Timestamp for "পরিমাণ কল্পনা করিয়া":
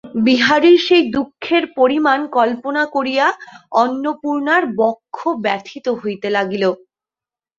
1.77-3.27